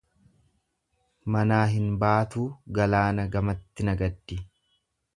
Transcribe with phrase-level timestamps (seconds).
[1.35, 4.43] Manaa hin baatuu galaana gamatti nagaddi.